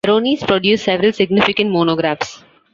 Veronese 0.03 0.41
produced 0.47 0.85
several 0.85 1.13
significant 1.13 1.69
monographs. 1.69 2.41